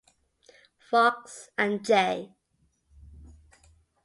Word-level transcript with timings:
Fox 0.89 1.49
and 1.59 1.85
J. 1.85 2.31